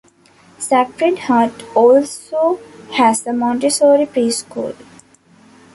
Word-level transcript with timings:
Sacred 0.57 1.19
Heart 1.19 1.63
also 1.75 2.59
has 2.93 3.27
a 3.27 3.33
Montessori 3.33 4.07
preschool. 4.07 4.75